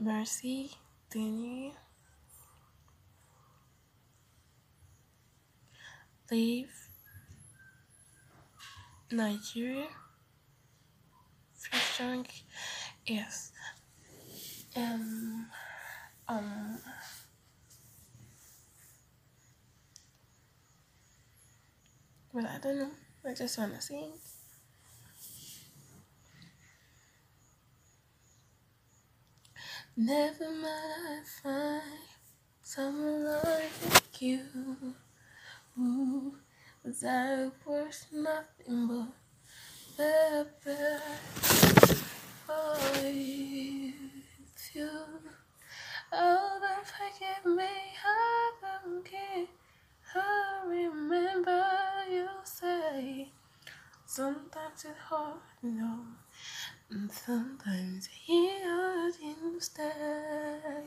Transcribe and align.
Mercy 0.00 0.72
Denny 1.10 1.74
leave 6.30 6.88
Nigeria. 9.10 9.88
Featuring 11.54 12.26
yes 13.06 13.52
um 14.76 15.46
um 16.28 16.78
but 22.32 22.44
I 22.44 22.58
don't 22.58 22.78
know. 22.78 22.90
I 23.26 23.34
just 23.34 23.58
wanna 23.58 23.80
sing 23.80 24.12
Never 30.00 30.48
mind, 30.52 31.26
find 31.42 31.82
someone 32.62 33.24
like 33.24 34.20
you. 34.20 34.38
Ooh, 35.76 36.36
was 36.84 37.02
I 37.02 37.50
worth 37.66 38.06
nothing 38.12 38.86
but 38.86 39.08
better 39.96 41.00
for 42.46 43.08
you? 43.08 43.92
Oh, 46.12 46.58
don't 46.60 46.86
forgive 46.86 47.56
me, 47.56 47.64
I 48.06 48.52
don't 48.62 49.04
care. 49.04 49.46
I 50.14 50.60
remember 50.64 51.64
you 52.08 52.28
say 52.44 53.32
sometimes 54.06 54.84
it's 54.84 54.98
hard 55.08 55.40
to 55.60 55.66
know. 55.66 55.98
And 56.90 57.12
sometimes 57.12 58.06
he 58.06 58.48
hurt 58.62 59.14
instead. 59.20 60.84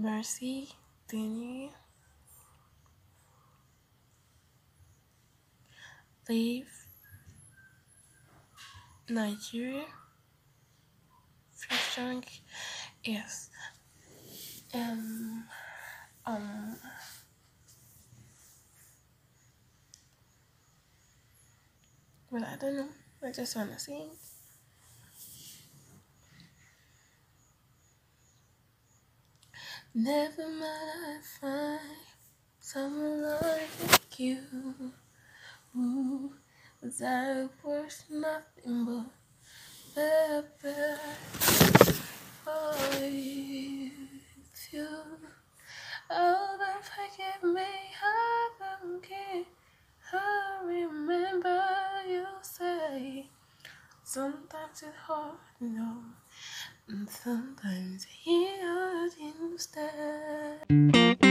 Mercy 0.00 0.70
Denny 1.08 1.70
leave. 6.26 6.70
Nigeria 9.10 9.84
featuring 11.52 12.24
yes. 13.04 13.50
Um 14.72 15.44
um. 16.24 16.76
But 22.32 22.44
I 22.44 22.56
don't 22.56 22.76
know. 22.76 22.88
I 23.22 23.32
just 23.32 23.54
wanna 23.54 23.78
sing 23.78 24.10
Never 29.94 30.48
mind, 30.48 30.62
I 31.06 31.18
find 31.40 31.80
someone 32.60 33.22
like 33.22 34.18
you. 34.18 34.38
Ooh, 35.76 36.32
was 36.82 37.02
I 37.02 37.48
worth 37.62 38.04
nothing 38.10 39.04
but 39.94 40.60
better 40.62 40.98
for 42.44 43.04
you? 43.04 43.90
Oh, 46.12 46.56
don't 46.58 46.84
forgive 46.84 47.42
me, 47.54 47.62
I 48.02 48.50
don't 48.58 49.02
care. 49.02 49.44
I 50.12 50.60
remember 50.64 51.62
you 52.08 52.26
say 52.42 53.28
sometimes 54.02 54.82
it's 54.82 54.96
hard 55.06 55.38
to 55.58 55.64
know, 55.64 55.98
and 56.88 57.08
sometimes 57.08 58.04
he 58.04 58.48
Instead. 59.18 61.29